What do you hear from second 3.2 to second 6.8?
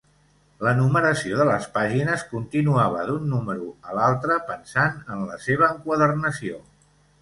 número a l’altre, pensant en la seva enquadernació.